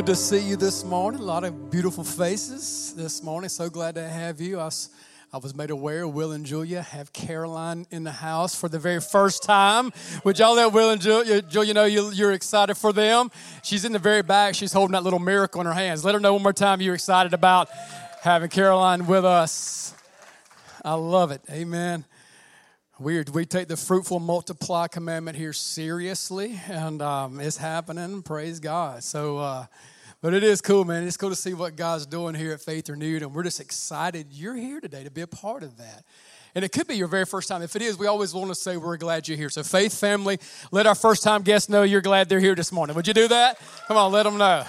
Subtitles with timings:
[0.00, 1.20] Good to see you this morning.
[1.20, 3.50] A lot of beautiful faces this morning.
[3.50, 4.58] So glad to have you.
[4.58, 4.88] I was,
[5.30, 9.02] I was made aware Will and Julia have Caroline in the house for the very
[9.02, 9.92] first time.
[10.24, 13.30] Would y'all let Will and Julia, Julia know you, you're excited for them?
[13.62, 14.54] She's in the very back.
[14.54, 16.02] She's holding that little miracle in her hands.
[16.02, 17.68] Let her know one more time you're excited about
[18.22, 19.94] having Caroline with us.
[20.82, 21.42] I love it.
[21.50, 22.06] Amen.
[22.98, 28.22] We, we take the fruitful multiply commandment here seriously, and um, it's happening.
[28.22, 29.02] Praise God.
[29.04, 29.66] So, uh,
[30.22, 31.04] but it is cool, man.
[31.04, 34.26] It's cool to see what God's doing here at Faith Renewed, and we're just excited
[34.30, 36.04] you're here today to be a part of that.
[36.54, 37.62] And it could be your very first time.
[37.62, 39.50] If it is, we always want to say we're glad you're here.
[39.50, 40.38] So, Faith family,
[40.72, 42.96] let our first time guests know you're glad they're here this morning.
[42.96, 43.58] Would you do that?
[43.86, 44.64] Come on, let them know.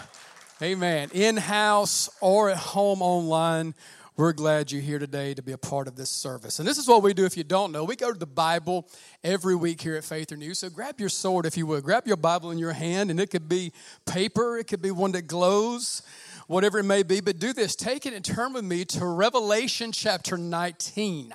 [0.61, 1.09] Amen.
[1.13, 3.73] In house or at home online
[4.22, 6.59] we're glad you're here today to be a part of this service.
[6.59, 7.83] And this is what we do if you don't know.
[7.83, 8.88] We go to the Bible
[9.23, 10.58] every week here at Faith Renewed.
[10.58, 11.83] So grab your sword if you would.
[11.83, 13.73] Grab your Bible in your hand, and it could be
[14.05, 16.03] paper, it could be one that glows,
[16.45, 17.19] whatever it may be.
[17.19, 21.33] But do this take it and turn with me to Revelation chapter 19.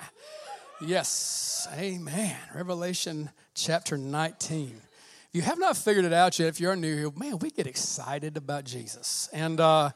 [0.79, 2.37] Yes, amen.
[2.55, 4.67] Revelation chapter 19.
[4.69, 7.67] If you have not figured it out yet, if you're new here, man, we get
[7.67, 9.27] excited about Jesus.
[9.33, 9.89] And uh,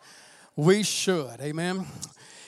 [0.58, 1.86] we should, amen.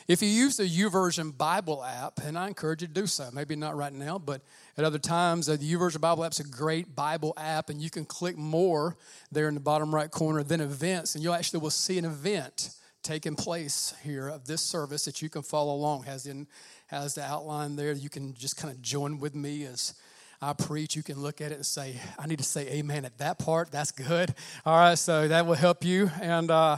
[0.07, 3.55] If you use the YouVersion Bible app, and I encourage you to do so, maybe
[3.55, 4.41] not right now, but
[4.77, 7.89] at other times, uh, the YouVersion Bible app is a great Bible app, and you
[7.89, 8.97] can click more
[9.31, 12.71] there in the bottom right corner then events, and you actually will see an event
[13.01, 16.03] taking place here of this service that you can follow along.
[16.03, 16.47] Has in
[16.87, 17.93] has the outline there.
[17.93, 19.93] You can just kind of join with me as
[20.41, 20.95] I preach.
[20.95, 23.71] You can look at it and say, "I need to say Amen at that part."
[23.71, 24.33] That's good.
[24.65, 26.51] All right, so that will help you and.
[26.51, 26.77] Uh,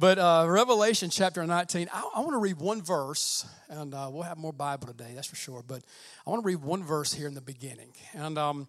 [0.00, 4.22] but uh, Revelation chapter 19, I, I want to read one verse, and uh, we'll
[4.22, 5.62] have more Bible today, that's for sure.
[5.66, 5.82] But
[6.26, 7.92] I want to read one verse here in the beginning.
[8.14, 8.68] And um,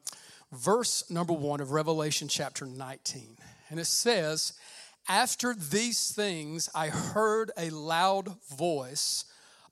[0.52, 3.38] verse number one of Revelation chapter 19.
[3.70, 4.54] And it says,
[5.08, 9.24] After these things, I heard a loud voice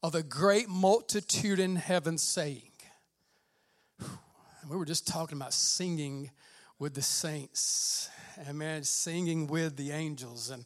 [0.01, 2.71] of a great multitude in heaven saying,
[4.69, 6.31] we were just talking about singing
[6.77, 8.09] with the saints,
[8.47, 10.51] and man, singing with the angels.
[10.51, 10.63] And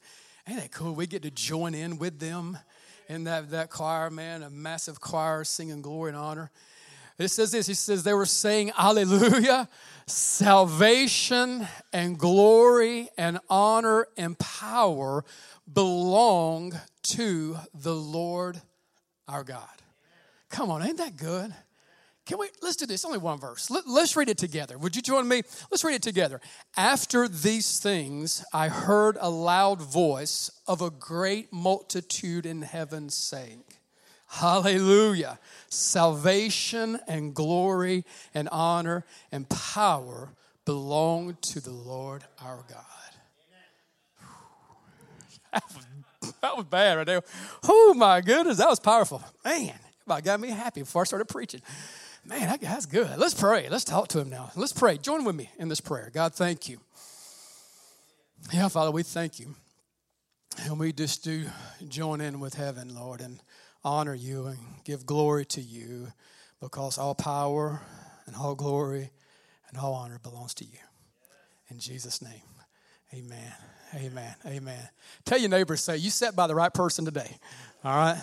[0.47, 0.93] Ain't that cool?
[0.93, 2.57] We get to join in with them
[3.07, 6.51] in that, that choir, man, a massive choir singing glory and honor.
[7.17, 9.69] It says this He says, they were saying, Alleluia,
[10.07, 15.23] salvation and glory and honor and power
[15.71, 18.61] belong to the Lord
[19.27, 19.67] our God.
[20.49, 21.53] Come on, ain't that good?
[22.25, 23.69] Can we, let's do this, only one verse.
[23.69, 24.77] Let, us read it together.
[24.77, 25.41] Would you join me?
[25.69, 26.39] Let's read it together.
[26.77, 33.63] After these things, I heard a loud voice of a great multitude in heaven saying,
[34.27, 35.37] Hallelujah.
[35.69, 40.29] Salvation and glory and honor and power
[40.65, 42.83] belong to the Lord our God.
[46.41, 47.21] That was, that bad right there.
[47.67, 49.21] Oh my goodness, that was powerful.
[49.45, 49.73] Man,
[50.09, 51.61] it got me happy before I started preaching.
[52.25, 53.17] Man, that guy's good.
[53.17, 53.67] Let's pray.
[53.69, 54.51] Let's talk to him now.
[54.55, 54.97] Let's pray.
[54.97, 56.09] Join with me in this prayer.
[56.13, 56.79] God, thank you.
[58.53, 59.55] Yeah, Father, we thank you.
[60.63, 61.45] And we just do
[61.87, 63.41] join in with heaven, Lord, and
[63.83, 66.13] honor you and give glory to you
[66.61, 67.81] because all power
[68.25, 69.09] and all glory
[69.69, 70.79] and all honor belongs to you.
[71.69, 72.31] In Jesus' name,
[73.13, 73.53] amen.
[73.95, 74.35] Amen.
[74.45, 74.89] Amen.
[75.25, 77.37] Tell your neighbors, say, you sat by the right person today.
[77.83, 78.21] All right?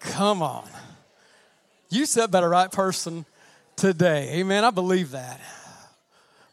[0.00, 0.68] Come on.
[1.92, 3.26] You said by the right person
[3.76, 4.38] today.
[4.38, 4.64] Amen.
[4.64, 5.38] I believe that.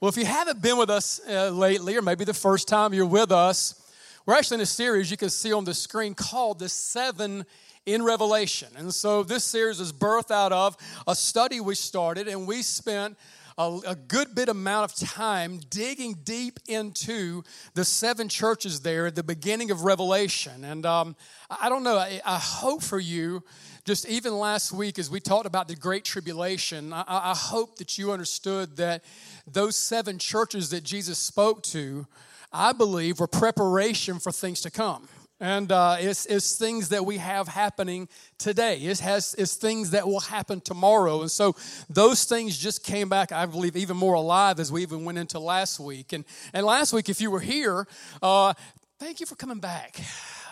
[0.01, 3.05] Well, if you haven't been with us uh, lately, or maybe the first time you're
[3.05, 3.89] with us,
[4.25, 7.45] we're actually in a series you can see on the screen called The Seven
[7.85, 8.67] in Revelation.
[8.75, 10.75] And so this series is birthed out of
[11.07, 13.17] a study we started, and we spent
[13.57, 17.43] a, a, good bit amount of time digging deep into
[17.75, 20.65] the seven churches there at the beginning of Revelation.
[20.65, 21.15] And um,
[21.49, 23.43] I don't know, I, I hope for you
[23.89, 27.97] just even last week, as we talked about the Great Tribulation, I, I hope that
[27.97, 29.03] you understood that
[29.51, 32.05] those seven churches that Jesus spoke to,
[32.53, 35.09] I believe, were preparation for things to come.
[35.39, 38.07] And uh, it's, it's things that we have happening
[38.37, 38.77] today.
[38.77, 41.21] It has, it's things that will happen tomorrow.
[41.21, 41.55] And so
[41.89, 45.39] those things just came back, I believe, even more alive as we even went into
[45.39, 46.13] last week.
[46.13, 47.87] And, and last week, if you were here,
[48.21, 48.53] uh,
[48.99, 49.99] thank you for coming back.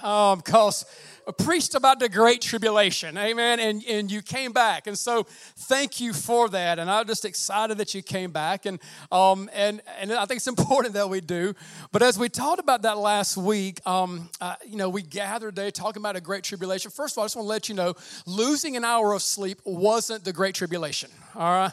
[0.02, 0.90] Because um,
[1.34, 4.88] preached about the great tribulation, amen, and, and you came back.
[4.88, 6.80] And so thank you for that.
[6.80, 8.66] And I'm just excited that you came back.
[8.66, 8.80] And,
[9.12, 11.54] um, and, and I think it's important that we do.
[11.92, 15.72] But as we talked about that last week, um, uh, you know, we gathered today
[15.72, 16.92] talking about a great tribulation.
[16.92, 17.94] First of all, I just want to let you know
[18.26, 21.72] losing an hour of sleep wasn't the great tribulation, all right?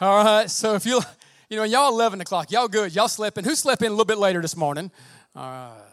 [0.00, 1.00] All right, so if you,
[1.48, 3.42] you know, y'all 11 o'clock, y'all good, y'all sleeping.
[3.44, 4.92] Who slept in a little bit later this morning?
[5.34, 5.87] All right.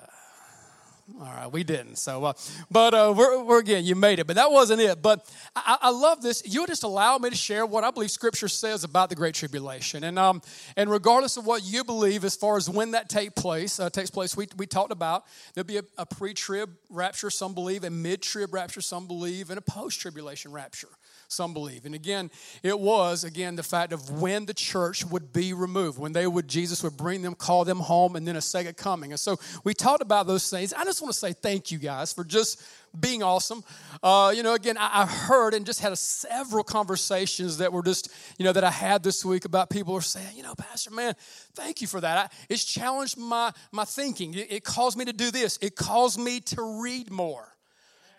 [1.17, 1.97] All right, we didn't.
[1.97, 2.33] So, uh,
[2.69, 4.27] but uh, we're, we're, again, you made it.
[4.27, 5.01] But that wasn't it.
[5.01, 5.25] But
[5.55, 6.43] I, I, love this.
[6.45, 10.03] You'll just allow me to share what I believe Scripture says about the Great Tribulation,
[10.03, 10.41] and um,
[10.75, 14.09] and regardless of what you believe as far as when that take place uh, takes
[14.09, 15.23] place, we we talked about
[15.53, 19.61] there'll be a, a pre-trib rapture, some believe, a mid-trib rapture, some believe, and a
[19.61, 20.89] post-tribulation rapture
[21.35, 21.85] some believe.
[21.85, 22.31] And again,
[22.63, 26.47] it was again the fact of when the church would be removed, when they would
[26.47, 29.11] Jesus would bring them, call them home, and then a second coming.
[29.11, 30.73] And so we talked about those things.
[30.73, 32.61] I just want to say thank you guys for just
[32.99, 33.63] being awesome.
[34.01, 37.83] Uh, you know, again, I, I, heard and just had a, several conversations that were
[37.83, 40.91] just, you know, that I had this week about people were saying, you know, Pastor,
[40.91, 41.15] man,
[41.53, 42.17] thank you for that.
[42.17, 44.33] I, it's challenged my my thinking.
[44.33, 45.57] It, it caused me to do this.
[45.61, 47.54] It caused me to read more.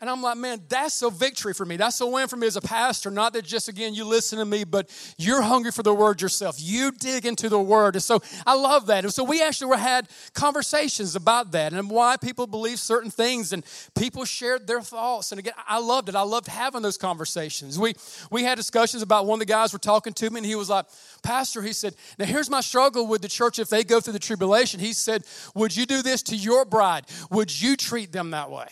[0.00, 1.76] And I'm like, man, that's a victory for me.
[1.76, 3.10] That's a win for me as a pastor.
[3.10, 6.56] Not that just, again, you listen to me, but you're hungry for the word yourself.
[6.58, 7.96] You dig into the word.
[7.96, 9.04] And so I love that.
[9.04, 13.52] And so we actually were, had conversations about that and why people believe certain things
[13.52, 13.64] and
[13.98, 15.32] people shared their thoughts.
[15.32, 16.14] And again, I loved it.
[16.14, 17.78] I loved having those conversations.
[17.78, 17.94] We,
[18.30, 20.68] we had discussions about one of the guys were talking to me and he was
[20.68, 20.86] like,
[21.22, 24.18] Pastor, he said, now here's my struggle with the church if they go through the
[24.18, 24.80] tribulation.
[24.80, 27.04] He said, Would you do this to your bride?
[27.30, 28.68] Would you treat them that way?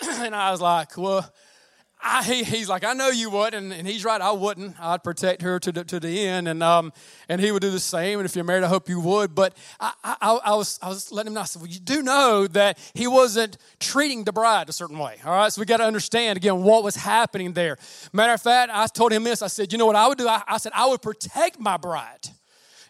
[0.20, 1.32] and I was like, well,
[2.04, 4.20] I, he, he's like, I know you would, and, and, he's right.
[4.20, 4.74] I wouldn't.
[4.80, 6.92] I'd protect her to the, to the end, and um,
[7.28, 8.18] and he would do the same.
[8.18, 9.36] And if you're married, I hope you would.
[9.36, 11.42] But I, I, I was I was letting him know.
[11.42, 15.18] I said, well, you do know that he wasn't treating the bride a certain way.
[15.24, 17.78] All right, so we got to understand again what was happening there.
[18.12, 19.40] Matter of fact, I told him this.
[19.40, 20.26] I said, you know what I would do?
[20.26, 22.28] I, I said I would protect my bride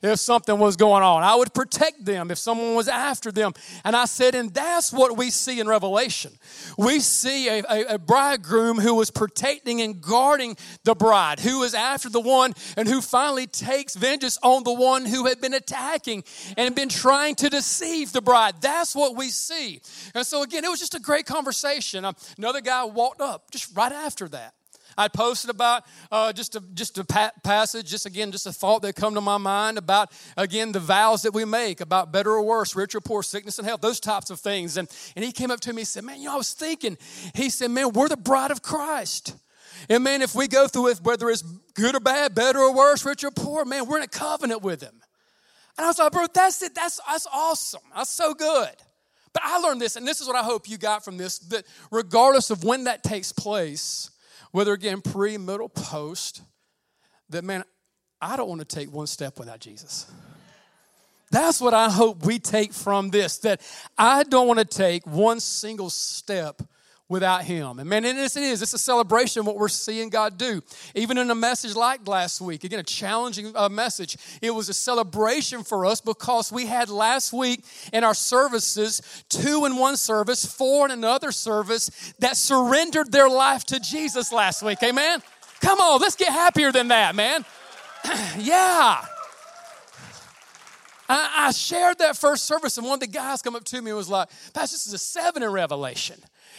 [0.02, 1.22] if something was going on.
[1.22, 3.52] I would protect them if someone was after them.
[3.84, 6.32] And I said, and that's what we see in Revelation.
[6.76, 11.74] We see a, a, a bridegroom who was protecting and guarding the bride, who was
[11.74, 16.24] after the one and who finally takes vengeance on the one who had been attacking
[16.56, 18.54] and been trying to deceive the bride.
[18.60, 19.80] That's what we see.
[20.14, 22.04] And so, again, it was just a great conversation.
[22.04, 24.54] Um, another guy walked up just right after that.
[24.96, 28.82] I posted about uh, just a, just a pa- passage, just again, just a thought
[28.82, 32.42] that come to my mind about, again, the vows that we make about better or
[32.42, 34.76] worse, rich or poor, sickness and health, those types of things.
[34.76, 36.98] And, and he came up to me and said, man, you know, I was thinking,
[37.34, 39.36] he said, man, we're the bride of Christ.
[39.88, 41.42] And man, if we go through it, whether it's
[41.74, 44.82] good or bad, better or worse, rich or poor, man, we're in a covenant with
[44.82, 44.94] him.
[45.76, 46.74] And I was like, bro, that's it.
[46.74, 47.80] That's, that's awesome.
[47.94, 48.70] That's so good.
[49.32, 51.64] But I learned this, and this is what I hope you got from this that
[51.90, 54.10] regardless of when that takes place,
[54.52, 56.42] whether again pre, middle, post,
[57.30, 57.64] that man,
[58.20, 60.06] I don't want to take one step without Jesus.
[61.32, 63.62] That's what I hope we take from this that
[63.96, 66.62] I don't want to take one single step
[67.12, 67.78] without him.
[67.78, 68.62] And man, it is, it is.
[68.62, 70.62] It's a celebration of what we're seeing God do.
[70.94, 74.74] Even in a message like last week, again, a challenging uh, message, it was a
[74.74, 80.46] celebration for us because we had last week in our services, two in one service,
[80.46, 84.82] four in another service, that surrendered their life to Jesus last week.
[84.82, 85.22] Amen?
[85.60, 87.44] Come on, let's get happier than that, man.
[88.38, 89.04] yeah.
[91.08, 93.98] I, shared that first service, and one of the guys come up to me and
[93.98, 96.16] was like, Pastor, this is a seven in Revelation.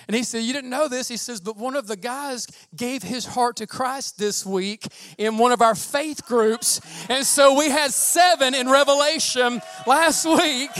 [0.08, 1.08] And he said, You didn't know this?
[1.08, 4.86] He says, But one of the guys gave his heart to Christ this week
[5.18, 6.82] in one of our faith groups.
[7.10, 10.72] And so we had seven in Revelation last week.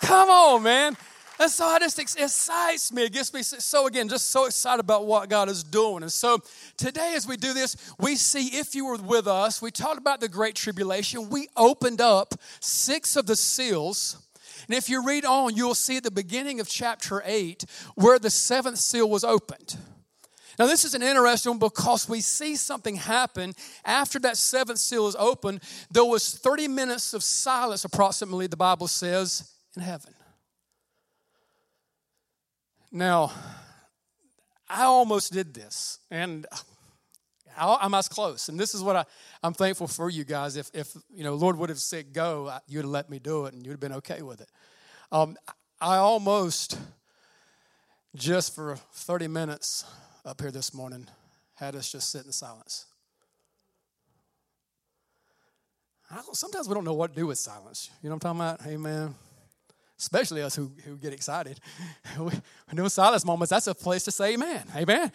[0.00, 0.96] Come on, man.
[1.40, 3.04] And so it just excites me.
[3.04, 6.02] It gets me so, again, just so excited about what God is doing.
[6.02, 6.38] And so
[6.76, 10.20] today, as we do this, we see if you were with us, we talked about
[10.20, 11.28] the Great Tribulation.
[11.30, 14.18] We opened up six of the seals
[14.68, 18.30] and if you read on, you'll see at the beginning of chapter 8 where the
[18.30, 19.76] seventh seal was opened.
[20.58, 23.54] Now, this is an interesting one because we see something happen
[23.84, 25.60] after that seventh seal is opened.
[25.90, 30.14] There was 30 minutes of silence, approximately, the Bible says, in heaven.
[32.92, 33.32] Now,
[34.68, 36.46] I almost did this, and
[37.56, 38.48] I'm as close.
[38.48, 39.04] And this is what I,
[39.42, 40.56] I'm thankful for you guys.
[40.56, 43.54] If, if you know, Lord would have said go, you'd have let me do it
[43.54, 44.48] and you'd have been okay with it.
[45.12, 45.36] Um,
[45.80, 46.78] I almost,
[48.14, 49.84] just for 30 minutes
[50.24, 51.06] up here this morning,
[51.54, 52.86] had us just sit in silence.
[56.32, 57.90] sometimes we don't know what to do with silence.
[58.02, 58.72] You know what I'm talking about?
[58.72, 59.14] Amen.
[60.04, 61.58] Especially us who, who get excited.
[62.18, 64.64] When doing silence moments, that's a place to say amen.
[64.76, 65.10] Amen.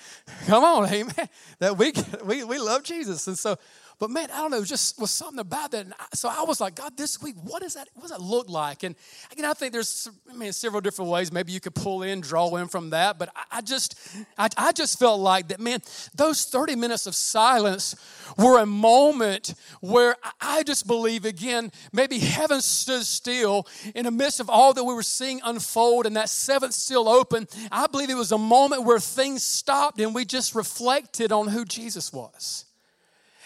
[0.47, 1.29] Come on, amen.
[1.59, 1.93] That we,
[2.25, 3.27] we, we love Jesus.
[3.27, 3.57] And so
[3.99, 5.85] but man, I don't know, just was something about that.
[5.85, 8.21] And I, so I was like, God, this week, what does that, what does that
[8.21, 8.83] look like?
[8.83, 8.95] And
[9.29, 11.33] again, I think there's, I mean, several different ways.
[11.33, 13.19] Maybe you could pull in, draw in from that.
[13.19, 13.99] But I, I just,
[14.37, 15.81] I, I just felt like that, man,
[16.15, 17.97] those 30 minutes of silence
[18.37, 24.39] were a moment where I just believe, again, maybe heaven stood still in the midst
[24.39, 27.49] of all that we were seeing unfold and that seventh seal open.
[27.69, 31.65] I believe it was a moment where things stopped and we just reflected on who
[31.65, 32.63] Jesus was.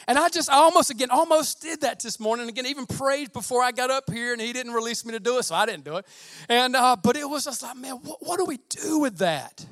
[0.07, 2.50] And I just, I almost, again, almost did that this morning.
[2.50, 5.38] Again, even prayed before I got up here, and he didn't release me to do
[5.38, 6.05] it, so I didn't do it.
[6.50, 9.65] And, uh, but it was just like, man, what, what do we do with that?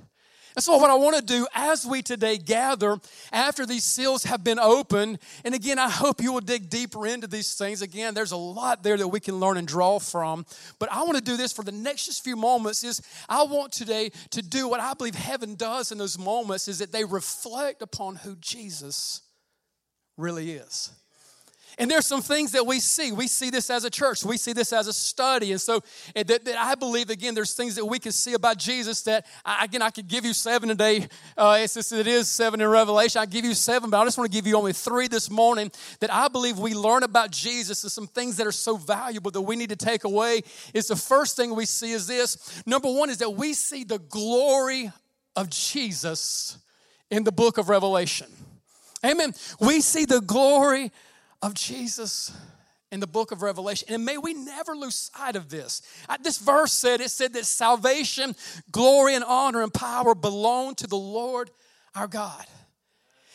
[0.55, 2.97] And so, what I want to do as we today gather
[3.31, 7.25] after these seals have been opened, and again, I hope you will dig deeper into
[7.25, 7.81] these things.
[7.81, 10.45] Again, there's a lot there that we can learn and draw from.
[10.77, 12.83] But I want to do this for the next just few moments.
[12.83, 16.79] Is I want today to do what I believe heaven does in those moments is
[16.79, 19.21] that they reflect upon who Jesus
[20.21, 20.91] really is.
[21.77, 23.11] And there's some things that we see.
[23.11, 24.23] We see this as a church.
[24.23, 25.51] We see this as a study.
[25.51, 25.81] And so
[26.13, 29.65] that, that I believe, again, there's things that we can see about Jesus that, I,
[29.65, 31.07] again, I could give you seven today.
[31.37, 33.21] Uh, it's just, it is seven in Revelation.
[33.21, 35.71] I give you seven, but I just want to give you only three this morning
[36.01, 39.41] that I believe we learn about Jesus and some things that are so valuable that
[39.41, 40.41] we need to take away.
[40.73, 42.61] Is the first thing we see is this.
[42.67, 44.91] Number one is that we see the glory
[45.35, 46.57] of Jesus
[47.09, 48.27] in the book of Revelation.
[49.05, 49.33] Amen.
[49.59, 50.91] We see the glory
[51.41, 52.31] of Jesus
[52.91, 53.87] in the book of Revelation.
[53.91, 55.81] And may we never lose sight of this.
[56.21, 58.35] This verse said, it said that salvation,
[58.71, 61.49] glory, and honor and power belong to the Lord
[61.95, 62.45] our God.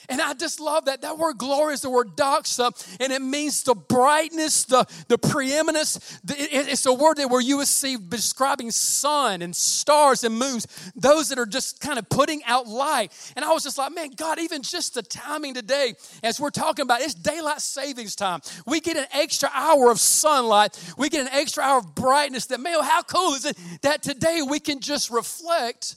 [0.09, 1.03] And I just love that.
[1.03, 6.21] That word glory is the word doxa, and it means the brightness, the, the preeminence.
[6.29, 11.29] it's a word that where you would see describing sun and stars and moons, those
[11.29, 13.13] that are just kind of putting out light.
[13.37, 16.83] And I was just like, man, God, even just the timing today, as we're talking
[16.83, 18.41] about, it's daylight savings time.
[18.67, 22.61] We get an extra hour of sunlight, we get an extra hour of brightness that,
[22.61, 25.97] man, how cool is it that today we can just reflect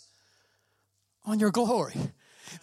[1.26, 1.94] on your glory?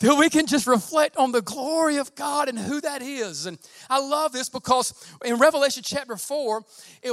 [0.00, 3.47] That we can just reflect on the glory of God and who that is.
[3.47, 6.64] And I love this because in Revelation chapter 4,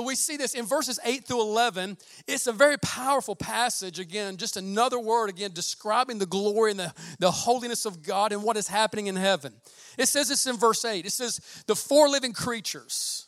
[0.03, 1.97] we see this in verses 8 through 11.
[2.27, 3.99] It's a very powerful passage.
[3.99, 8.43] Again, just another word, again, describing the glory and the, the holiness of God and
[8.43, 9.53] what is happening in heaven.
[9.97, 13.27] It says this in verse 8 it says, The four living creatures,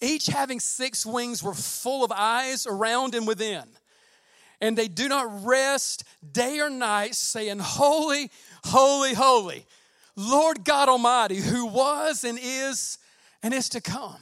[0.00, 3.64] each having six wings, were full of eyes around and within
[4.60, 8.30] and they do not rest day or night, saying, Holy,
[8.68, 9.64] Holy, holy,
[10.16, 12.98] Lord God Almighty, who was and is
[13.42, 14.20] and is to come.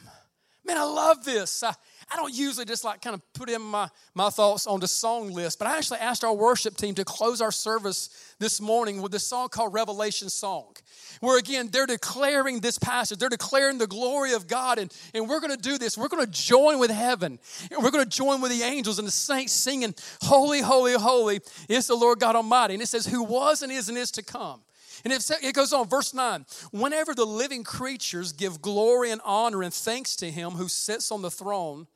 [0.67, 1.63] Man, I love this.
[1.63, 1.75] I,
[2.13, 5.33] I don't usually just like kind of put in my, my thoughts on the song
[5.33, 9.13] list, but I actually asked our worship team to close our service this morning with
[9.13, 10.75] this song called Revelation Song,
[11.21, 15.41] where again, they're declaring this passage, they're declaring the glory of God, and, and we're
[15.41, 15.97] going to do this.
[15.97, 17.39] We're going to join with heaven,
[17.71, 21.41] and we're going to join with the angels and the saints singing, Holy, holy, holy
[21.69, 22.75] is the Lord God Almighty.
[22.75, 24.63] And it says, Who was and is and is to come.
[25.05, 26.47] And it goes on, verse 9.
[26.71, 31.21] Whenever the living creatures give glory and honor and thanks to him who sits on
[31.21, 31.87] the throne,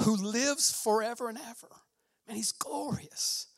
[0.00, 1.68] who lives forever and ever.
[2.26, 3.48] Man, he's glorious.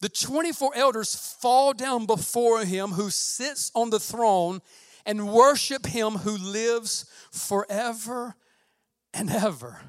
[0.00, 4.60] The 24 elders fall down before him who sits on the throne
[5.04, 8.34] and worship him who lives forever
[9.12, 9.80] and ever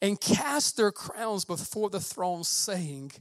[0.00, 3.12] and cast their crowns before the throne, saying,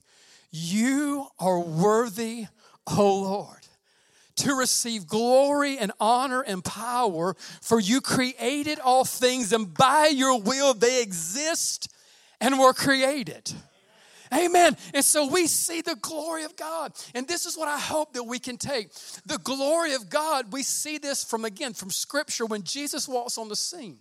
[0.50, 2.48] You are worthy,
[2.88, 3.58] O Lord
[4.38, 10.40] to receive glory and honor and power, for you created all things, and by your
[10.42, 11.94] will they exist
[12.42, 13.54] and were created.
[14.34, 14.78] Amen.
[14.94, 16.94] And so we see the glory of God.
[17.14, 18.94] And this is what I hope that we can take.
[19.26, 23.50] The glory of God, we see this from again from scripture when Jesus walks on
[23.50, 23.98] the scene.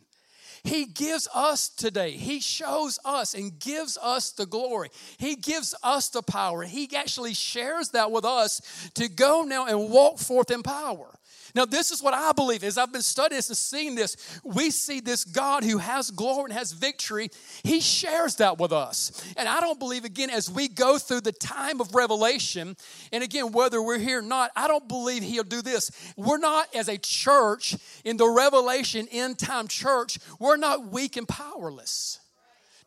[0.62, 4.90] He gives us today, He shows us and gives us the glory.
[5.18, 6.62] He gives us the power.
[6.62, 11.08] He actually shares that with us to go now and walk forth in power.
[11.54, 12.64] Now, this is what I believe.
[12.64, 16.44] As I've been studying this and seeing this, we see this God who has glory
[16.44, 17.30] and has victory.
[17.62, 19.24] He shares that with us.
[19.36, 22.76] And I don't believe, again, as we go through the time of revelation,
[23.12, 25.90] and again, whether we're here or not, I don't believe He'll do this.
[26.16, 31.28] We're not, as a church, in the revelation end time church, we're not weak and
[31.28, 32.18] powerless.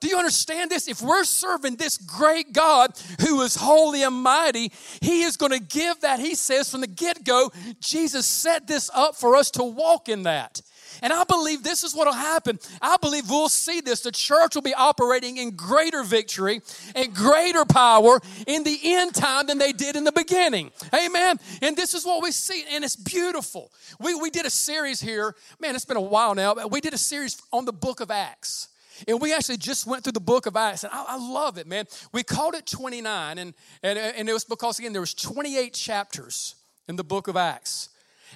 [0.04, 0.90] Do you understand this?
[0.90, 2.92] If we're serving this great God
[3.22, 4.70] who is holy and mighty,
[5.00, 6.20] He is going to give that.
[6.20, 10.24] He says from the get go, Jesus set this up for us to walk in
[10.24, 10.62] that.
[11.02, 12.60] And I believe this is what will happen.
[12.82, 14.02] I believe we'll see this.
[14.02, 16.60] The church will be operating in greater victory
[16.98, 20.72] and greater power in the end time than they did in the beginning.
[20.94, 21.40] Amen.
[21.62, 23.72] And this is what we see, and it's beautiful.
[24.02, 26.94] We, we did a series here, man, it's been a while now, but we did
[26.94, 28.68] a series on the book of Acts.
[29.08, 31.68] And we actually just went through the book of Acts, and I, I love it,
[31.68, 31.86] man.
[32.12, 36.56] We called it 29, and, and, and it was because, again, there was 28 chapters
[36.88, 37.90] in the book of Acts.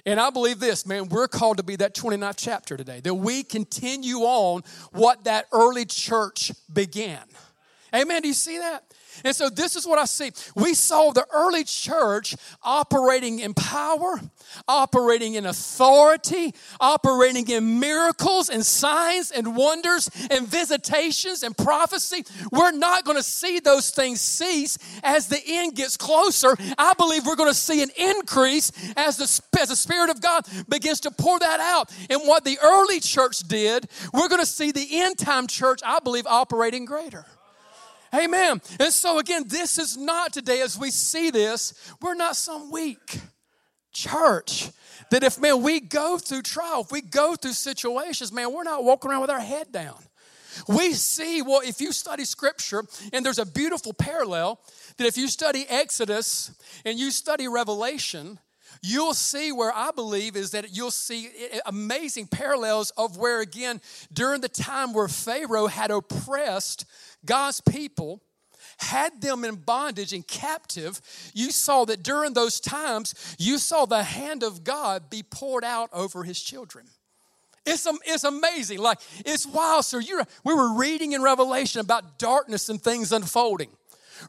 [0.06, 3.42] And I believe this, man, we're called to be that 29th chapter today, that we
[3.42, 7.22] continue on what that early church began.
[7.94, 8.22] Amen.
[8.22, 8.84] Do you see that?
[9.24, 10.30] And so this is what I see.
[10.54, 14.20] We saw the early church operating in power,
[14.66, 22.24] operating in authority, operating in miracles and signs and wonders and visitations and prophecy.
[22.52, 26.56] We're not going to see those things cease as the end gets closer.
[26.76, 30.46] I believe we're going to see an increase as the, as the Spirit of God
[30.68, 31.92] begins to pour that out.
[32.10, 35.98] And what the early church did, we're going to see the end time church, I
[36.00, 37.24] believe, operating greater.
[38.14, 38.60] Amen.
[38.80, 43.20] And so, again, this is not today, as we see this, we're not some weak
[43.92, 44.70] church.
[45.10, 48.84] That if, man, we go through trial, if we go through situations, man, we're not
[48.84, 49.96] walking around with our head down.
[50.66, 54.60] We see, well, if you study scripture, and there's a beautiful parallel
[54.96, 56.50] that if you study Exodus
[56.84, 58.38] and you study Revelation,
[58.82, 61.30] you'll see where I believe is that you'll see
[61.66, 63.80] amazing parallels of where, again,
[64.12, 66.84] during the time where Pharaoh had oppressed
[67.24, 68.22] God's people,
[68.78, 71.00] had them in bondage and captive,
[71.34, 75.90] you saw that during those times, you saw the hand of God be poured out
[75.92, 76.86] over his children.
[77.66, 78.78] It's, it's amazing.
[78.78, 79.84] Like, it's wild.
[79.84, 83.70] So, you we were reading in Revelation about darkness and things unfolding.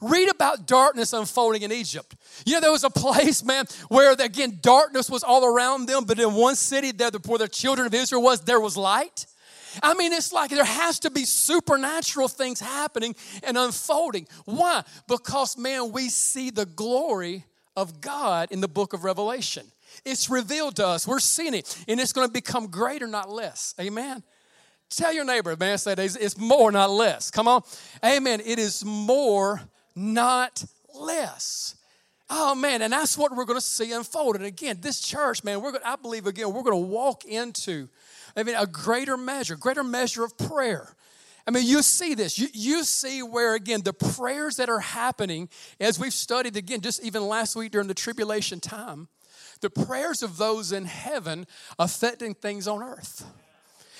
[0.01, 2.15] Read about darkness unfolding in Egypt.
[2.45, 6.19] You know, there was a place, man, where again, darkness was all around them, but
[6.19, 9.25] in one city there, where the children of Israel was, there was light.
[9.83, 14.27] I mean, it's like there has to be supernatural things happening and unfolding.
[14.45, 14.83] Why?
[15.07, 19.65] Because, man, we see the glory of God in the book of Revelation.
[20.05, 21.07] It's revealed to us.
[21.07, 23.75] We're seeing it, and it's going to become greater, not less.
[23.79, 24.23] Amen.
[24.89, 27.29] Tell your neighbor, man, say it's more, not less.
[27.29, 27.61] Come on.
[28.03, 28.41] Amen.
[28.43, 29.61] It is more,
[29.95, 31.75] not less.
[32.29, 34.35] Oh man, and that's what we're going to see unfold.
[34.35, 37.89] And again, this church, man, we're going, I believe again, we're going to walk into
[38.35, 40.95] I mean, a greater measure, greater measure of prayer.
[41.47, 42.37] I mean, you see this.
[42.37, 45.49] You, you see where, again, the prayers that are happening,
[45.79, 49.07] as we've studied again, just even last week during the tribulation time,
[49.61, 51.47] the prayers of those in heaven
[51.77, 53.25] affecting things on earth.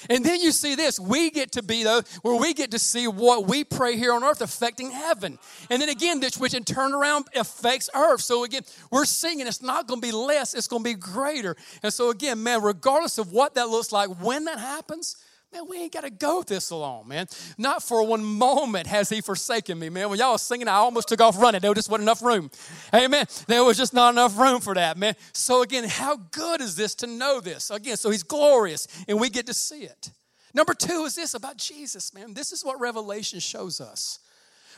[0.09, 0.99] And then you see this.
[0.99, 4.23] We get to be though, where we get to see what we pray here on
[4.23, 5.39] earth affecting heaven.
[5.69, 8.21] And then again, this which in turn around affects earth.
[8.21, 11.55] So again, we're seeing it's not going to be less, it's going to be greater.
[11.81, 15.15] And so again, man, regardless of what that looks like, when that happens,
[15.51, 17.25] Man, we ain't got to go this alone, man.
[17.57, 20.09] Not for one moment has he forsaken me, man.
[20.09, 21.61] When y'all was singing, I almost took off running.
[21.61, 22.51] There just wasn't enough room.
[22.93, 23.25] Amen.
[23.47, 25.15] There was just not enough room for that, man.
[25.33, 27.71] So again, how good is this to know this?
[27.71, 30.11] Again, so he's glorious and we get to see it.
[30.53, 32.35] Number two is this about Jesus, man.
[32.35, 34.19] This is what Revelation shows us.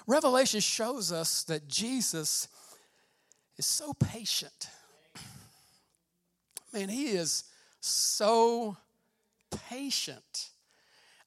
[0.08, 2.48] Revelation shows us that Jesus
[3.58, 4.68] is so patient.
[6.74, 7.44] Man, he is
[7.82, 8.78] so
[9.70, 10.51] patient.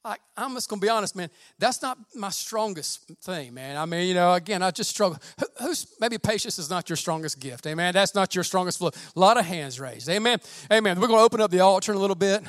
[0.05, 1.31] Like, I'm just gonna be honest, man.
[1.59, 3.79] That's not my strongest thing, man.
[3.79, 5.19] I mean, you know, again, I just struggle.
[5.41, 7.95] Who, who's maybe patience is not your strongest gift, amen.
[7.95, 8.91] That's not your strongest flow.
[9.17, 10.41] A lot of hands raised, amen,
[10.71, 11.01] amen.
[11.01, 12.43] We're gonna open up the altar in a little bit.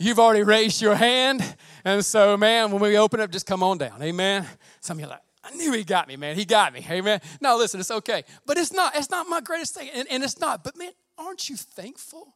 [0.00, 3.78] You've already raised your hand, and so, man, when we open up, just come on
[3.78, 4.46] down, amen.
[4.80, 6.34] Some of you like, I knew he got me, man.
[6.34, 7.20] He got me, amen.
[7.40, 8.96] Now listen, it's okay, but it's not.
[8.96, 10.64] It's not my greatest thing, and, and it's not.
[10.64, 12.34] But man, aren't you thankful?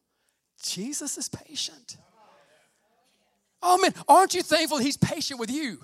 [0.63, 1.97] Jesus is patient.
[3.61, 5.79] Oh man, aren't you thankful he's patient with you?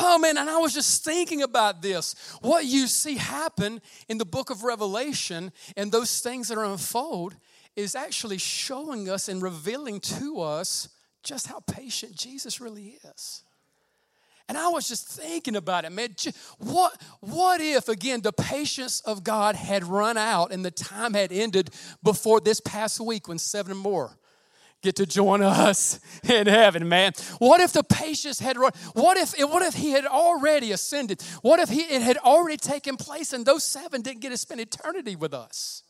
[0.00, 2.14] Oh man, and I was just thinking about this.
[2.40, 7.36] What you see happen in the book of Revelation and those things that are unfold
[7.76, 10.88] is actually showing us and revealing to us
[11.22, 13.42] just how patient Jesus really is.
[14.48, 16.14] And I was just thinking about it, man.
[16.58, 21.32] What, what if, again, the patience of God had run out and the time had
[21.32, 21.70] ended
[22.02, 24.16] before this past week when seven more
[24.86, 27.12] get to join us in heaven, man.
[27.38, 28.72] What if the patience had run?
[28.94, 31.20] What if what if he had already ascended?
[31.42, 34.60] What if he it had already taken place and those seven didn't get to spend
[34.60, 35.82] eternity with us?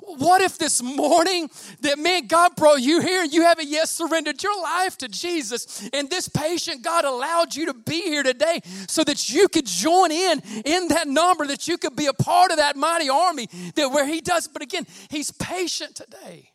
[0.00, 4.42] What if this morning that man God brought you here and you haven't yet surrendered
[4.42, 9.04] your life to Jesus and this patient God allowed you to be here today so
[9.04, 12.56] that you could join in in that number that you could be a part of
[12.56, 16.51] that mighty army that where he does but again he's patient today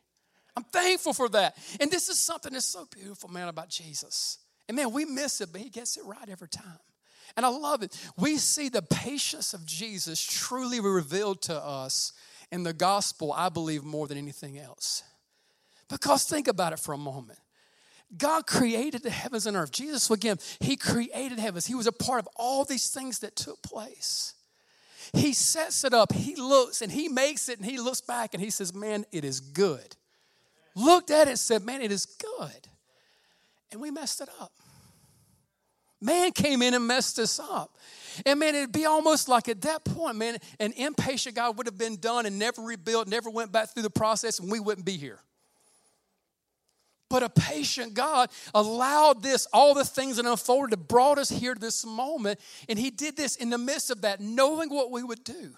[0.57, 1.55] I'm thankful for that.
[1.79, 4.39] And this is something that's so beautiful, man, about Jesus.
[4.67, 6.79] And man, we miss it, but he gets it right every time.
[7.35, 7.95] And I love it.
[8.17, 12.11] We see the patience of Jesus truly revealed to us
[12.51, 15.03] in the gospel, I believe, more than anything else.
[15.89, 17.37] Because think about it for a moment.
[18.17, 19.71] God created the heavens and earth.
[19.71, 21.67] Jesus, again, He created heavens.
[21.67, 24.33] He was a part of all these things that took place.
[25.13, 28.41] He sets it up, He looks, and He makes it, and He looks back and
[28.41, 29.95] He says, Man, it is good.
[30.77, 32.67] Looked at it said, Man, it is good.
[33.71, 34.51] And we messed it up.
[35.99, 37.75] Man came in and messed us up.
[38.27, 41.79] And man, it'd be almost like at that point, man, an impatient God would have
[41.79, 44.97] been done and never rebuilt, never went back through the process, and we wouldn't be
[44.97, 45.19] here.
[47.09, 51.55] But a patient God allowed this, all the things that unfolded, to brought us here
[51.55, 52.39] to this moment.
[52.69, 55.53] And He did this in the midst of that, knowing what we would do.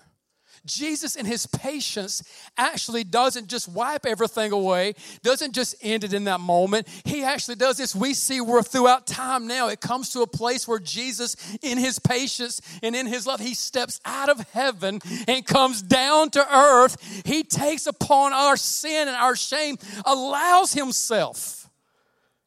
[0.65, 2.23] Jesus, in his patience,
[2.57, 6.87] actually doesn't just wipe everything away, doesn't just end it in that moment.
[7.05, 7.95] He actually does this.
[7.95, 11.99] We see where throughout time now it comes to a place where Jesus, in his
[11.99, 17.23] patience and in his love, he steps out of heaven and comes down to earth.
[17.25, 21.69] He takes upon our sin and our shame, allows himself.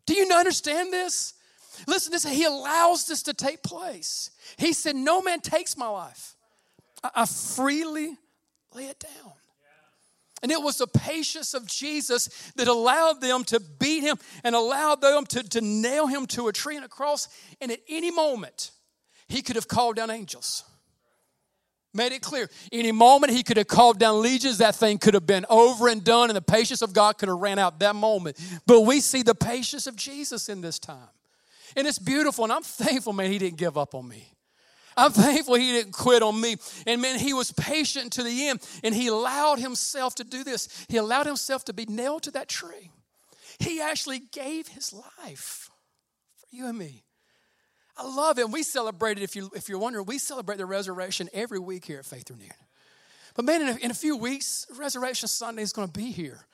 [0.06, 1.34] Do you understand this?
[1.86, 4.30] Listen, this, he allows this to take place.
[4.56, 6.36] He said, No man takes my life.
[7.02, 8.16] I freely
[8.74, 9.32] lay it down.
[10.42, 15.00] And it was the patience of Jesus that allowed them to beat him and allowed
[15.00, 17.28] them to, to nail him to a tree and a cross.
[17.60, 18.72] And at any moment,
[19.28, 20.64] he could have called down angels.
[21.94, 22.50] Made it clear.
[22.72, 26.02] Any moment he could have called down legions, that thing could have been over and
[26.02, 28.40] done, and the patience of God could have ran out that moment.
[28.66, 31.08] But we see the patience of Jesus in this time.
[31.76, 34.26] And it's beautiful, and I'm thankful, man, he didn't give up on me.
[34.96, 36.56] I'm thankful he didn't quit on me.
[36.86, 40.86] And man, he was patient to the end and he allowed himself to do this.
[40.88, 42.90] He allowed himself to be nailed to that tree.
[43.58, 45.70] He actually gave his life
[46.36, 47.04] for you and me.
[47.96, 48.38] I love.
[48.38, 51.84] And we celebrate it, if, you, if you're wondering, we celebrate the resurrection every week
[51.84, 52.52] here at Faith Renewed.
[53.34, 56.46] But man, in a, in a few weeks, Resurrection Sunday is going to be here.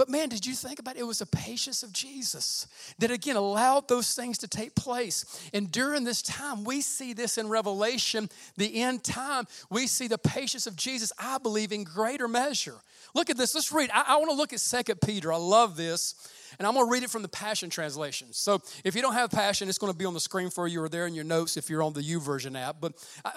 [0.00, 1.00] But man, did you think about it?
[1.00, 2.66] It was the patience of Jesus
[3.00, 5.26] that again allowed those things to take place.
[5.52, 10.16] And during this time, we see this in Revelation, the end time, we see the
[10.16, 12.76] patience of Jesus, I believe, in greater measure.
[13.14, 13.54] Look at this.
[13.54, 13.90] Let's read.
[13.92, 15.32] I, I want to look at Second Peter.
[15.32, 16.14] I love this.
[16.58, 18.28] And I'm going to read it from the Passion Translation.
[18.32, 20.82] So if you don't have Passion, it's going to be on the screen for you
[20.82, 22.76] or there in your notes if you're on the YouVersion app.
[22.80, 22.92] But
[23.24, 23.30] uh,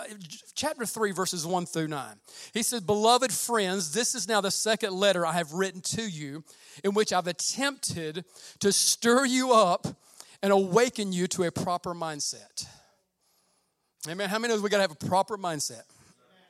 [0.56, 2.16] chapter 3, verses 1 through 9.
[2.54, 6.44] He says, Beloved friends, this is now the second letter I have written to you
[6.84, 8.26] in which I've attempted
[8.60, 9.88] to stir you up
[10.42, 12.68] and awaken you to a proper mindset.
[14.10, 14.28] Amen.
[14.28, 15.84] How many of us we got to have a proper mindset?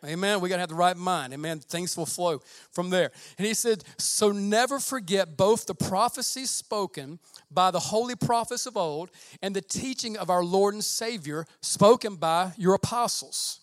[0.06, 0.42] Amen.
[0.42, 1.34] We got to have the right mind.
[1.34, 1.60] Amen.
[1.60, 3.12] Things will flow from there.
[3.38, 8.76] And he said, So never forget both the prophecies spoken by the holy prophets of
[8.76, 9.12] old
[9.42, 13.62] and the teaching of our Lord and Savior spoken by your apostles.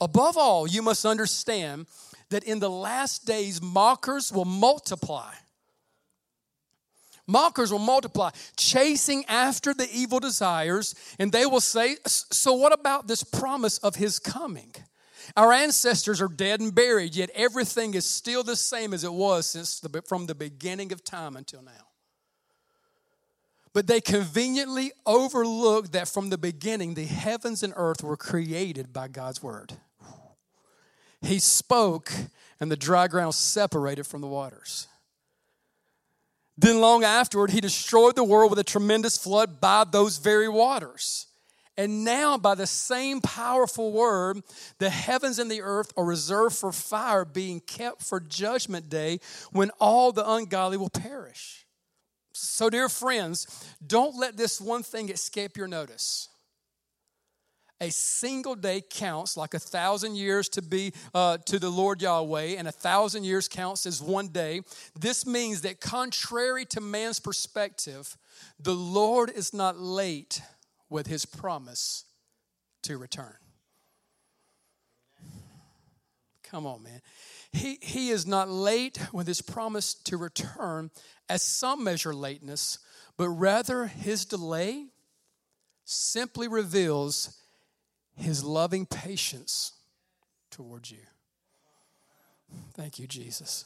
[0.00, 1.86] Above all, you must understand
[2.30, 5.32] that in the last days, mockers will multiply.
[7.26, 13.06] Mockers will multiply, chasing after the evil desires, and they will say, So, what about
[13.06, 14.74] this promise of his coming?
[15.36, 19.46] Our ancestors are dead and buried, yet everything is still the same as it was
[19.46, 21.88] since the, from the beginning of time until now.
[23.72, 29.08] But they conveniently overlook that from the beginning, the heavens and earth were created by
[29.08, 29.72] God's word.
[31.22, 32.12] He spoke,
[32.60, 34.88] and the dry ground separated from the waters.
[36.58, 41.28] Then, long afterward, he destroyed the world with a tremendous flood by those very waters.
[41.76, 44.42] And now, by the same powerful word,
[44.78, 49.20] the heavens and the earth are reserved for fire, being kept for judgment day
[49.52, 51.66] when all the ungodly will perish.
[52.34, 53.46] So, dear friends,
[53.84, 56.28] don't let this one thing escape your notice.
[57.80, 62.54] A single day counts like a thousand years to be uh, to the Lord Yahweh,
[62.58, 64.60] and a thousand years counts as one day.
[64.98, 68.16] This means that, contrary to man's perspective,
[68.60, 70.40] the Lord is not late
[70.92, 72.04] with his promise
[72.82, 73.34] to return.
[76.44, 77.00] Come on, man.
[77.50, 80.90] He, he is not late with his promise to return,
[81.28, 82.78] as some measure lateness,
[83.16, 84.86] but rather his delay
[85.84, 87.38] simply reveals
[88.14, 89.72] his loving patience
[90.50, 90.98] towards you.
[92.74, 93.64] Thank you, Jesus.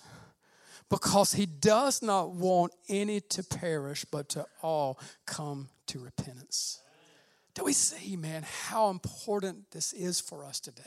[0.89, 6.81] Because he does not want any to perish, but to all come to repentance.
[7.57, 10.83] Do we see, man, how important this is for us today?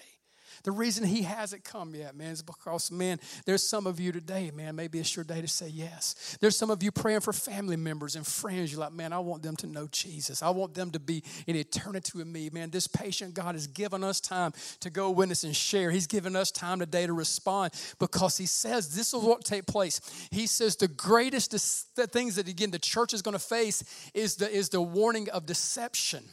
[0.63, 4.51] The reason he hasn't come yet, man, is because, man, there's some of you today,
[4.53, 6.37] man, maybe it's your day to say yes.
[6.41, 8.71] There's some of you praying for family members and friends.
[8.71, 10.43] You're like, man, I want them to know Jesus.
[10.43, 12.49] I want them to be in eternity with me.
[12.51, 14.51] Man, this patient God has given us time
[14.81, 15.91] to go witness and share.
[15.91, 20.01] He's given us time today to respond because he says this is what take place.
[20.29, 21.51] He says the greatest
[22.11, 25.45] things that, again, the church is going to face is the, is the warning of
[25.45, 26.25] deception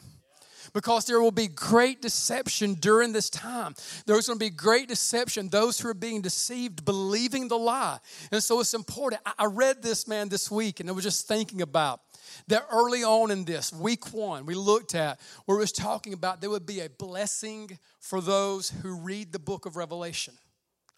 [0.73, 3.75] because there will be great deception during this time.
[4.05, 7.99] There's going to be great deception, those who are being deceived, believing the lie.
[8.31, 9.21] And so it's important.
[9.37, 12.01] I read this, man, this week, and I was just thinking about
[12.47, 16.41] that early on in this, week one, we looked at where it was talking about
[16.41, 20.33] there would be a blessing for those who read the book of Revelation.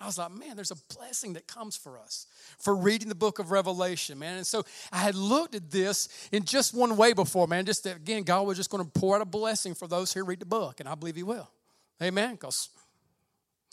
[0.02, 2.26] I was like, man, there's a blessing that comes for us
[2.58, 4.38] for reading the book of Revelation, man.
[4.38, 7.66] And so I had looked at this in just one way before, man.
[7.66, 10.24] Just that, again, God was just going to pour out a blessing for those who
[10.24, 11.50] read the book, and I believe He will.
[12.02, 12.32] Amen.
[12.32, 12.70] Because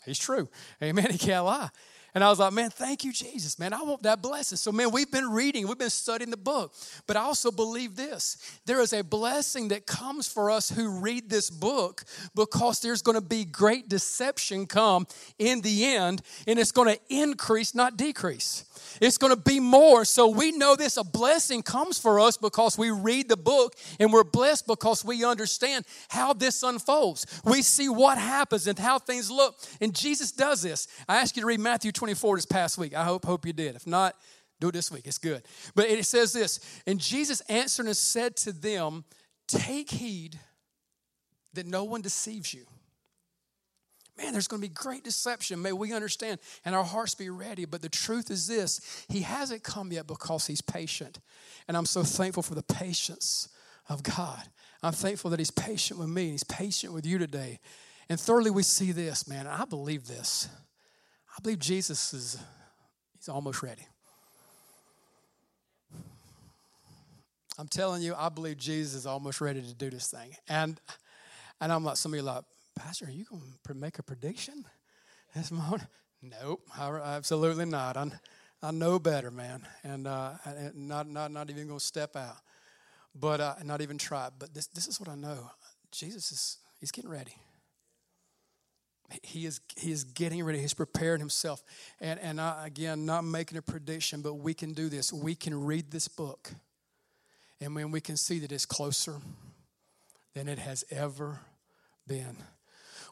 [0.05, 0.49] He's true.
[0.81, 1.07] Amen.
[1.11, 1.69] He can't lie.
[2.13, 3.73] And I was like, man, thank you, Jesus, man.
[3.73, 4.57] I want that blessing.
[4.57, 6.73] So, man, we've been reading, we've been studying the book.
[7.05, 11.29] But I also believe this there is a blessing that comes for us who read
[11.29, 12.03] this book
[12.35, 15.05] because there's going to be great deception come
[15.37, 18.65] in the end, and it's going to increase, not decrease.
[19.01, 20.05] It's going to be more.
[20.05, 24.11] So we know this a blessing comes for us because we read the book and
[24.11, 27.25] we're blessed because we understand how this unfolds.
[27.43, 29.55] We see what happens and how things look.
[29.81, 30.87] And Jesus does this.
[31.07, 32.95] I ask you to read Matthew 24 this past week.
[32.95, 33.75] I hope, hope you did.
[33.75, 34.15] If not,
[34.59, 35.05] do it this week.
[35.05, 35.43] It's good.
[35.75, 39.03] But it says this And Jesus answered and said to them,
[39.47, 40.39] Take heed
[41.53, 42.65] that no one deceives you
[44.17, 45.61] man, there's going to be great deception.
[45.61, 47.65] May we understand and our hearts be ready.
[47.65, 51.19] But the truth is this He hasn't come yet because He's patient.
[51.67, 53.49] And I'm so thankful for the patience
[53.89, 54.41] of God.
[54.83, 57.59] I'm thankful that He's patient with me and He's patient with you today.
[58.09, 59.47] And thirdly, we see this, man.
[59.47, 60.47] I believe this.
[61.37, 62.37] I believe Jesus is
[63.15, 63.85] He's almost ready.
[67.59, 70.35] I'm telling you, I believe Jesus is almost ready to do this thing.
[70.47, 70.79] And
[71.61, 72.43] and I'm like, some of you like,
[72.75, 73.25] Pastor, are you
[73.67, 74.65] to make a prediction
[75.35, 75.87] this morning?
[76.21, 77.97] Nope, absolutely not.
[77.97, 78.11] I,
[78.61, 80.33] I know better, man, and uh,
[80.73, 82.37] not, not, not even to step out,
[83.13, 84.29] but uh, not even try.
[84.37, 85.51] But this, this is what I know.
[85.91, 87.35] Jesus is he's getting ready.
[89.23, 90.59] He is, he is getting ready.
[90.59, 91.63] He's preparing himself.
[92.01, 95.13] And, and I, again, not making a prediction, but we can do this.
[95.13, 96.51] We can read this book.
[97.61, 99.15] And when we can see that it's closer
[100.33, 101.39] than it has ever
[102.05, 102.37] been.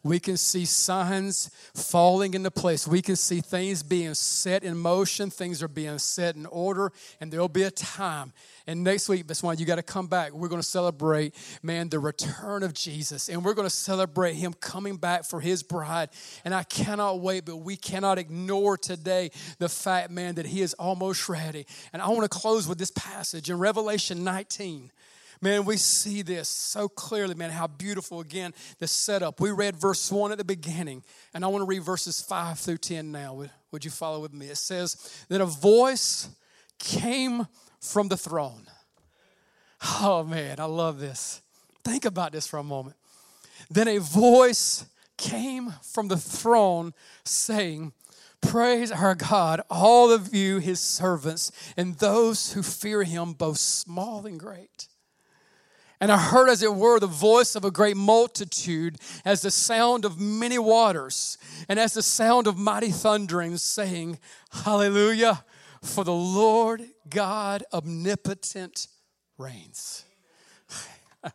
[0.05, 2.87] We can see signs falling into place.
[2.87, 5.31] We can see things being set in motion.
[5.31, 8.31] Things are being set in order, and there'll be a time.
[8.67, 10.31] And next week, that's why you got to come back.
[10.31, 13.29] We're going to celebrate, man, the return of Jesus.
[13.29, 16.09] And we're going to celebrate him coming back for his bride.
[16.43, 20.75] And I cannot wait, but we cannot ignore today the fact, man, that he is
[20.75, 21.65] almost ready.
[21.93, 24.91] And I want to close with this passage in Revelation 19.
[25.41, 29.39] Man, we see this so clearly, man, how beautiful, again, the setup.
[29.39, 32.77] We read verse 1 at the beginning, and I want to read verses 5 through
[32.77, 33.33] 10 now.
[33.35, 34.47] Would, would you follow with me?
[34.47, 36.29] It says that a voice
[36.79, 37.47] came
[37.79, 38.67] from the throne.
[40.01, 41.41] Oh, man, I love this.
[41.83, 42.95] Think about this for a moment.
[43.69, 44.85] Then a voice
[45.17, 46.93] came from the throne
[47.23, 47.93] saying,
[48.41, 54.25] Praise our God, all of you, his servants, and those who fear him, both small
[54.25, 54.87] and great.
[56.01, 60.03] And I heard, as it were, the voice of a great multitude, as the sound
[60.03, 61.37] of many waters,
[61.69, 64.19] and as the sound of mighty thunderings, saying,
[64.51, 65.43] Hallelujah,
[65.81, 68.87] for the Lord God omnipotent
[69.37, 70.03] reigns.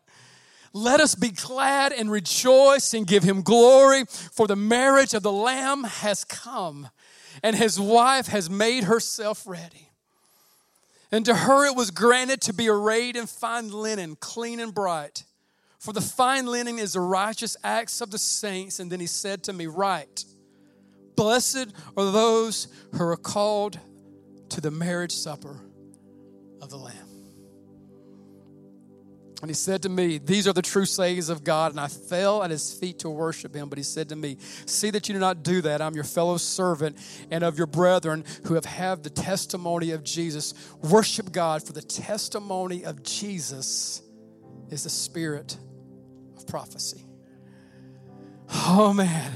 [0.73, 5.33] Let us be glad and rejoice and give him glory, for the marriage of the
[5.33, 6.89] Lamb has come,
[7.43, 9.90] and his wife has made herself ready.
[11.13, 15.25] And to her it was granted to be arrayed in fine linen, clean and bright.
[15.79, 18.81] For the fine linen is the righteous acts of the saints.
[18.81, 20.25] And then he said to me, Write,
[21.17, 23.79] blessed are those who are called
[24.51, 25.61] to the marriage supper
[26.61, 27.10] of the Lamb.
[29.41, 31.73] And he said to me, These are the true sayings of God.
[31.73, 33.69] And I fell at his feet to worship him.
[33.69, 35.81] But he said to me, See that you do not do that.
[35.81, 36.99] I'm your fellow servant
[37.31, 40.53] and of your brethren who have had the testimony of Jesus.
[40.83, 44.03] Worship God, for the testimony of Jesus
[44.69, 45.57] is the spirit
[46.37, 47.05] of prophecy.
[48.53, 49.33] Oh, man.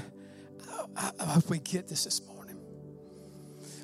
[0.96, 2.56] I, hope we get this this morning.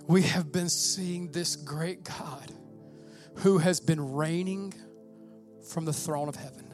[0.06, 2.52] We have been seeing this great God
[3.36, 4.74] who has been reigning
[5.70, 6.64] from the throne of heaven.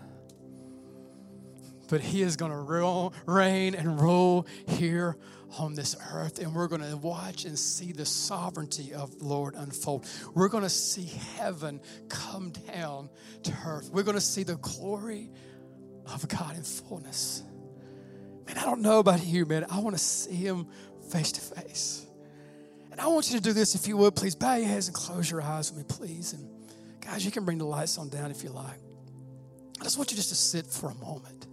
[1.89, 5.17] but He is going to reign and rule here
[5.59, 6.39] on this earth.
[6.39, 10.07] And we're going to watch and see the sovereignty of the Lord unfold.
[10.35, 11.05] We're going to see
[11.37, 13.09] heaven come down
[13.45, 13.91] to earth.
[13.93, 15.31] We're going to see the glory
[16.13, 17.43] of God in fullness.
[18.47, 19.67] Man, I don't know about you, man.
[19.71, 20.69] I want to see Him
[21.11, 22.07] face to face.
[22.93, 24.15] And I want you to do this if you would.
[24.17, 26.33] Please bow your heads and close your eyes with me, please.
[26.33, 26.49] And
[27.01, 28.79] guys, you can bring the lights on down if you like.
[29.81, 31.47] I just want you just to sit for a moment.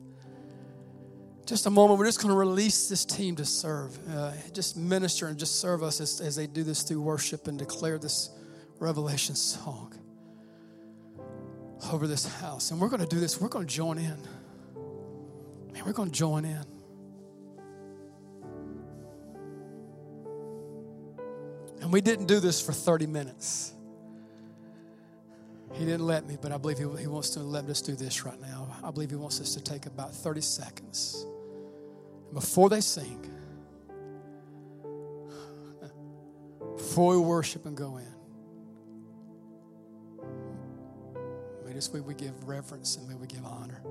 [1.45, 1.99] Just a moment.
[1.99, 5.83] We're just going to release this team to serve, uh, just minister and just serve
[5.83, 8.29] us as, as they do this through worship and declare this
[8.79, 9.93] Revelation song
[11.91, 12.71] over this house.
[12.71, 13.41] And we're going to do this.
[13.41, 14.17] We're going to join in.
[15.73, 16.63] Man, we're going to join in.
[21.81, 23.73] And we didn't do this for 30 minutes.
[25.73, 28.23] He didn't let me, but I believe he, he wants to let us do this
[28.23, 28.75] right now.
[28.83, 31.25] I believe He wants us to take about 30 seconds.
[32.25, 33.27] And before they sing,
[36.77, 38.13] before we worship and go in,
[41.65, 43.81] may this way we give reverence and may we give honor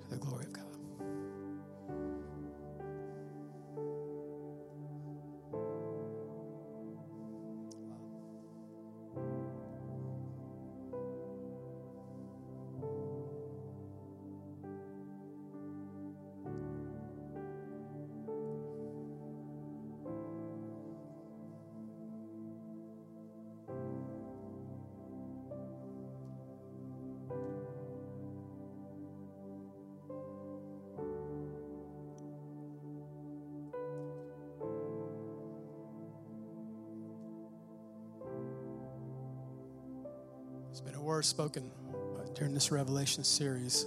[0.00, 0.69] to the glory of God.
[40.82, 43.84] There's been a word spoken uh, during this Revelation series.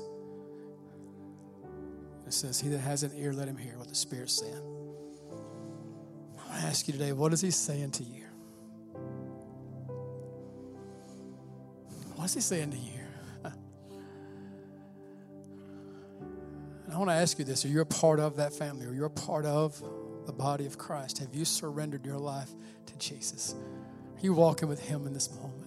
[2.27, 4.53] It says, He that has an ear, let him hear what the Spirit's saying.
[4.53, 8.25] I want to ask you today, what is He saying to you?
[12.15, 13.01] What's He saying to you?
[16.91, 18.86] I want to ask you this Are you a part of that family?
[18.86, 19.82] Are you a part of
[20.25, 21.17] the body of Christ?
[21.19, 22.51] Have you surrendered your life
[22.86, 23.56] to Jesus?
[24.15, 25.62] Are you walking with Him in this moment?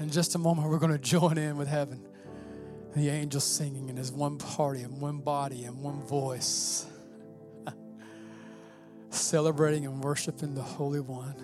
[0.00, 2.00] In just a moment, we're going to join in with heaven.
[2.96, 6.86] The angels singing, and as one party, and one body, and one voice,
[9.10, 11.34] celebrating and worshiping the Holy One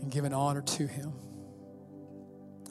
[0.00, 1.12] and giving honor to Him.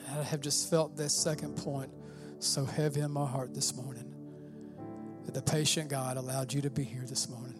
[0.10, 1.92] I have just felt this second point
[2.40, 4.14] so heavy in my heart this morning
[5.26, 7.60] that the patient God allowed you to be here this morning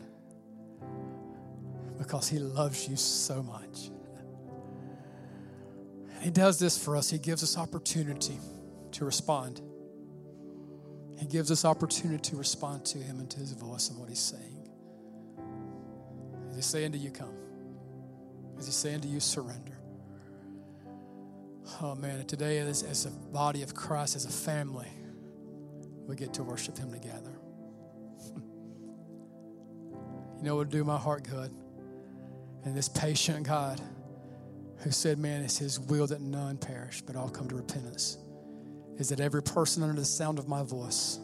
[1.98, 3.90] because He loves you so much.
[6.22, 7.10] He does this for us.
[7.10, 8.38] He gives us opportunity
[8.92, 9.60] to respond.
[11.18, 14.20] He gives us opportunity to respond to Him and to His voice and what He's
[14.20, 14.70] saying.
[16.52, 17.34] Is He saying to you, come?
[18.60, 19.78] Is He saying to you, surrender?
[21.82, 24.90] Oh man, today as, as a body of Christ, as a family,
[26.08, 27.34] we get to worship Him together.
[28.36, 28.44] you
[30.44, 31.52] know what would do my heart good?
[32.64, 33.82] And this patient God
[34.84, 38.18] who said, Man, it's his will that none perish, but all come to repentance,
[38.98, 41.20] is that every person under the sound of my voice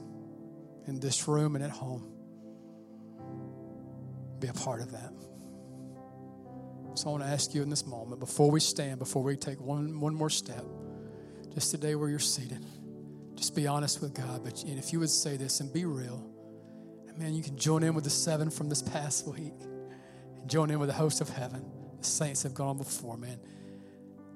[0.88, 2.12] in this room and at home
[4.40, 5.12] be a part of that.
[6.96, 9.60] So I want to ask you in this moment, before we stand, before we take
[9.60, 10.64] one, one more step,
[11.54, 12.66] just today where you're seated,
[13.36, 14.44] just be honest with God.
[14.44, 16.28] But and if you would say this and be real,
[17.18, 20.80] man, you can join in with the seven from this past week and join in
[20.80, 21.66] with the host of heaven
[22.00, 23.40] the saints have gone before, man.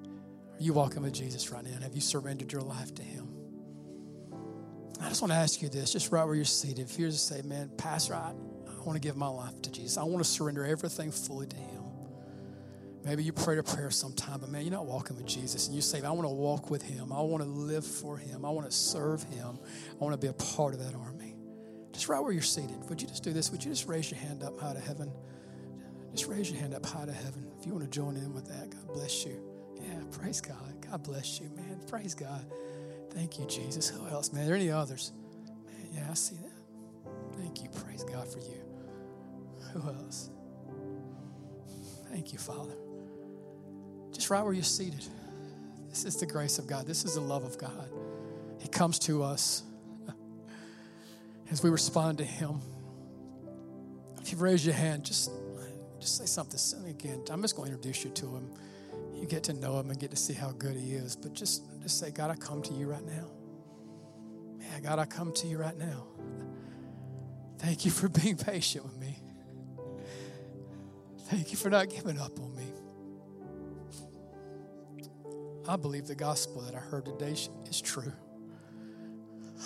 [0.04, 1.78] Are you walking with Jesus right now?
[1.80, 3.28] Have you surrendered your life to Him?
[5.00, 6.88] I just want to ask you this, just right where you're seated.
[6.88, 8.32] If you're to say, man, Pastor, I,
[8.68, 9.96] I want to give my life to Jesus.
[9.96, 11.82] I want to surrender everything fully to Him.
[13.04, 15.66] Maybe you prayed a prayer sometime, but man, you're not walking with Jesus.
[15.66, 17.12] And you say, I want to walk with Him.
[17.12, 18.44] I want to live for Him.
[18.44, 19.58] I want to serve Him.
[20.00, 21.34] I want to be a part of that army.
[21.92, 22.76] Just right where you're seated.
[22.88, 23.50] Would you just do this?
[23.50, 25.10] Would you just raise your hand up high to heaven?
[26.12, 27.50] Just raise your hand up high to heaven.
[27.58, 29.40] If you want to join in with that, God bless you.
[29.76, 30.86] Yeah, praise God.
[30.90, 31.80] God bless you, man.
[31.88, 32.44] Praise God.
[33.10, 33.88] Thank you, Jesus.
[33.88, 34.44] Who else, man?
[34.44, 35.12] Are there any others?
[35.66, 37.38] Man, yeah, I see that.
[37.38, 37.68] Thank you.
[37.70, 38.62] Praise God for you.
[39.72, 40.30] Who else?
[42.10, 42.74] Thank you, Father.
[44.12, 45.04] Just right where you're seated.
[45.88, 46.86] This is the grace of God.
[46.86, 47.90] This is the love of God.
[48.58, 49.62] He comes to us
[51.50, 52.60] as we respond to Him.
[54.20, 55.30] If you've raised your hand, just
[56.02, 57.22] just say something again.
[57.30, 58.50] I'm just going to introduce you to him.
[59.14, 61.14] You get to know him and get to see how good he is.
[61.14, 63.30] But just, just say, God, I come to you right now.
[64.58, 66.06] Man, God, I come to you right now.
[67.58, 69.18] Thank you for being patient with me.
[71.28, 72.72] Thank you for not giving up on me.
[75.68, 77.36] I believe the gospel that I heard today
[77.70, 78.12] is true.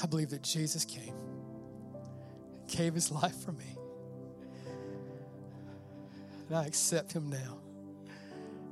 [0.03, 1.15] I believe that Jesus came,
[2.69, 3.79] gave his life for me.
[6.49, 7.59] And I accept him now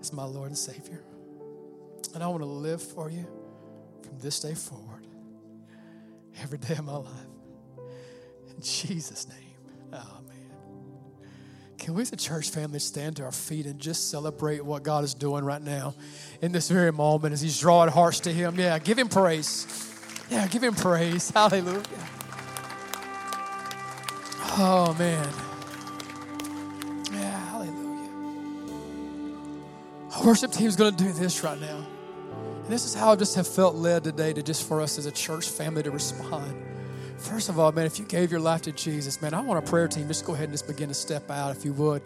[0.00, 1.02] as my Lord and Savior.
[2.14, 3.26] And I want to live for you
[4.02, 5.06] from this day forward,
[6.40, 7.10] every day of my life.
[8.56, 9.38] In Jesus' name.
[9.90, 10.00] Man.
[11.78, 15.04] Can we as a church family stand to our feet and just celebrate what God
[15.04, 15.94] is doing right now
[16.40, 18.58] in this very moment as He's drawing hearts to Him?
[18.58, 19.66] Yeah, give Him praise.
[20.30, 21.30] Yeah, give Him praise.
[21.30, 21.82] Hallelujah.
[24.56, 25.28] Oh, man.
[30.24, 31.86] Worship team's going to do this right now.
[32.62, 35.04] And this is how I just have felt led today to just for us as
[35.04, 36.64] a church family to respond.
[37.18, 39.70] First of all, man, if you gave your life to Jesus, man, I want a
[39.70, 40.08] prayer team.
[40.08, 42.02] Just go ahead and just begin to step out if you would.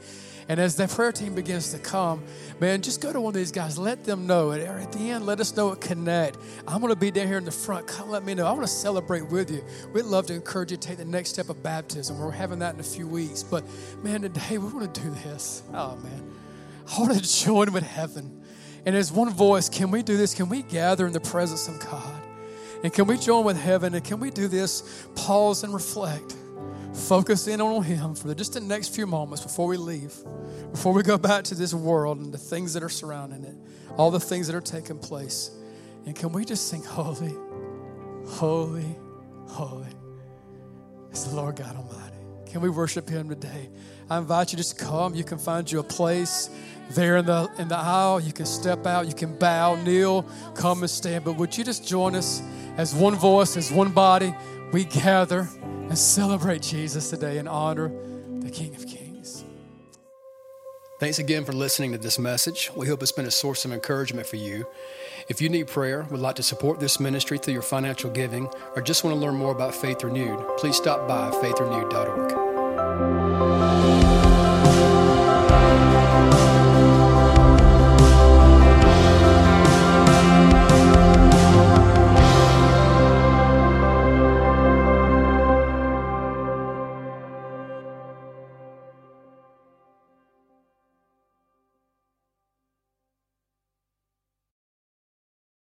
[0.49, 2.25] And as that prayer team begins to come,
[2.59, 3.79] man, just go to one of these guys.
[3.79, 4.51] Let them know.
[4.51, 6.39] At the end, let us know at Connect.
[6.67, 7.87] I'm going to be down here in the front.
[7.87, 8.47] Come let me know.
[8.47, 9.63] I want to celebrate with you.
[9.93, 12.19] We'd love to encourage you to take the next step of baptism.
[12.19, 13.43] We're having that in a few weeks.
[13.43, 13.65] But,
[14.03, 15.63] man, today we want to do this.
[15.73, 16.35] Oh, man.
[16.97, 18.43] Want to join with heaven.
[18.87, 20.35] And as one voice, can we do this?
[20.35, 22.23] Can we gather in the presence of God?
[22.83, 23.95] And can we join with heaven?
[23.95, 25.07] And can we do this?
[25.15, 26.37] Pause and reflect.
[26.95, 30.15] Focus in on Him for just the next few moments before we leave,
[30.73, 33.55] before we go back to this world and the things that are surrounding it,
[33.97, 35.51] all the things that are taking place.
[36.07, 37.35] And can we just sing, Holy,
[38.27, 38.97] Holy,
[39.47, 39.89] Holy
[41.13, 42.17] is the Lord God Almighty?
[42.47, 43.69] Can we worship Him today?
[44.09, 45.15] I invite you just come.
[45.15, 46.49] You can find you a place
[46.91, 48.21] there in the in the aisle.
[48.21, 50.23] You can step out, you can bow, kneel,
[50.55, 51.25] come and stand.
[51.25, 52.43] But would you just join us
[52.77, 54.35] as one voice, as one body?
[54.73, 57.91] We gather and celebrate Jesus today and honor
[58.41, 59.45] the King of Kings.
[61.01, 62.71] Thanks again for listening to this message.
[62.75, 64.67] We hope it's been a source of encouragement for you.
[65.29, 68.83] If you need prayer, would like to support this ministry through your financial giving, or
[68.83, 72.48] just want to learn more about Faith Renewed, please stop by faithrenewed.org.